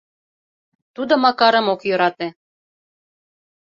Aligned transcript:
Тудо 0.95 1.13
Макарым 1.23 1.67
ок 1.73 1.81
йӧрате. 1.87 2.27